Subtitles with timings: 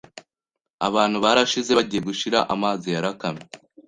[0.87, 3.45] Abantu barashize, bagiye gushira, amazi yarakamye